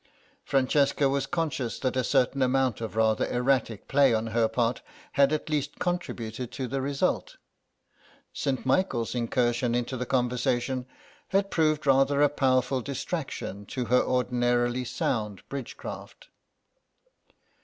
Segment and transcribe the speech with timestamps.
[0.43, 4.81] Francesca was conscious that a certain amount of rather erratic play on her part
[5.11, 7.37] had at least contributed to the result.
[8.33, 8.65] St.
[8.65, 10.87] Michael's incursion into the conversation
[11.27, 16.29] had proved rather a powerful distraction to her ordinarily sound bridge craft.